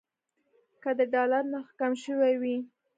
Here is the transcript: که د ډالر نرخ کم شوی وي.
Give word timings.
که 0.81 0.89
د 0.97 0.99
ډالر 1.13 1.43
نرخ 1.51 1.69
کم 1.79 1.91
شوی 2.03 2.33
وي. 2.41 2.57